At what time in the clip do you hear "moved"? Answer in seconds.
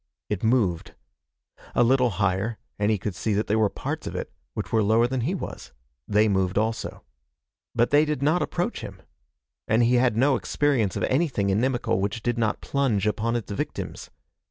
0.43-0.95, 6.27-6.57